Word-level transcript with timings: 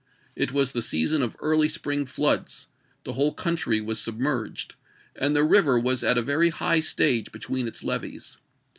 It 0.35 0.51
was 0.51 0.71
the 0.71 0.81
season 0.81 1.21
of 1.21 1.33
the 1.33 1.41
early 1.43 1.69
spring 1.69 2.07
floods; 2.07 2.65
the 3.03 3.13
whole 3.13 3.35
country 3.35 3.79
was 3.79 3.99
sub 4.01 4.17
merged, 4.17 4.73
and 5.15 5.35
the 5.35 5.43
river 5.43 5.77
was 5.79 6.03
at 6.03 6.17
a 6.17 6.23
very 6.23 6.49
high 6.49 6.79
stage 6.79 7.31
between 7.31 7.67
its 7.67 7.83
levees. 7.83 8.37